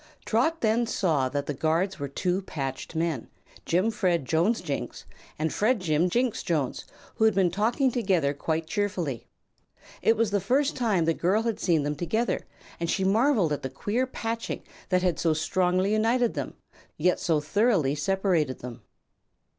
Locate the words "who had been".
7.17-7.51